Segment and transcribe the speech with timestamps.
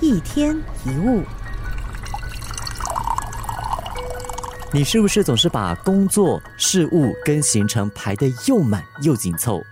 [0.00, 0.56] 一天
[0.86, 1.22] 一物，
[4.72, 9.62] 你是不是总是把工作、事务跟行程排得又满又紧凑？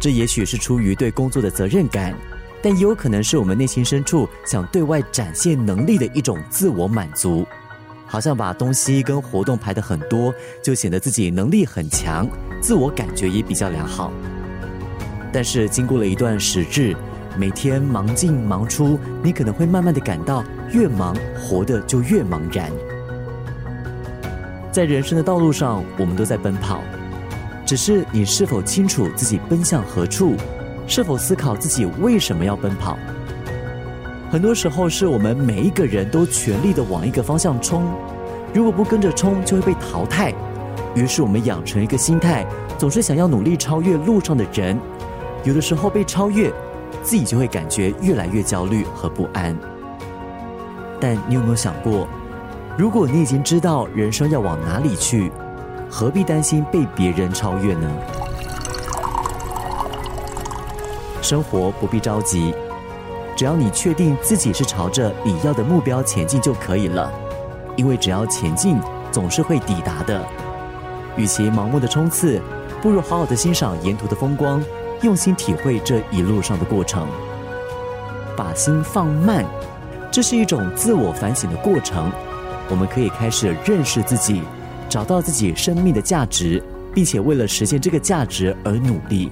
[0.00, 2.14] 这也许是出于对工作的责任感，
[2.62, 7.46] 但也有可能是我们内心深处想对外展现能力的一种自我满足。
[8.06, 12.26] 好像把东西跟活动排得很多，就显得自己能力很强，
[12.62, 14.10] 自我感觉也比较良好。
[15.30, 16.96] 但是经过了一段时日，
[17.36, 22.70] 每天忙进忙出，你可能会慢慢的感到，越忙活得就越茫然。
[24.70, 26.82] 在人生的道路上，我们都在奔跑，
[27.64, 30.34] 只是你是否清楚自己奔向何处？
[30.86, 32.98] 是否思考自己为什么要奔跑？
[34.30, 37.84] 很多时候是我们每一个人都全力的往一个方向冲，
[38.52, 40.34] 如果不跟着冲，就会被淘汰。
[40.94, 42.46] 于是我们养成一个心态，
[42.78, 44.78] 总是想要努力超越路上的人。
[45.44, 46.52] 有的时候被超越，
[47.02, 49.56] 自己就会感觉越来越焦虑和不安。
[51.00, 52.08] 但你有没有想过，
[52.78, 55.32] 如果你已经知道人生要往哪里去，
[55.90, 57.90] 何必担心被别人超越呢？
[61.20, 62.54] 生活不必着急。
[63.34, 67.10] 只要你确定自己是朝着你要的目标前进就可以了，
[67.76, 68.78] 因为只要前进，
[69.10, 70.24] 总是会抵达的。
[71.16, 72.40] 与其盲目的冲刺，
[72.80, 74.62] 不如好好的欣赏沿途的风光，
[75.02, 77.06] 用心体会这一路上的过程。
[78.36, 79.44] 把心放慢，
[80.10, 82.10] 这是一种自我反省的过程。
[82.70, 84.42] 我们可以开始认识自己，
[84.88, 86.62] 找到自己生命的价值，
[86.94, 89.30] 并且为了实现这个价值而努力。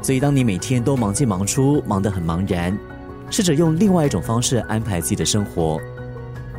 [0.00, 2.76] 所以，当你每天都忙进忙出，忙得很茫然，
[3.28, 5.80] 试着用另外一种方式安排自己的生活，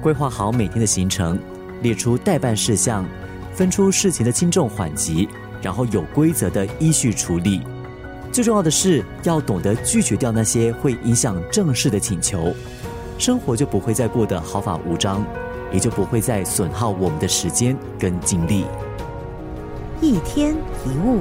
[0.01, 1.39] 规划好每天的行程，
[1.81, 3.05] 列出待办事项，
[3.53, 5.29] 分出事情的轻重缓急，
[5.67, 7.59] 然后有规则的依序处理。
[8.31, 12.53] 最重要的是，要懂得拒绝掉那些会影响正事的请求，
[13.17, 15.25] 生活就不会再过得毫发无章，
[15.69, 18.63] 也就不会再损耗我们的时间跟精力。
[19.99, 21.19] 一天一物。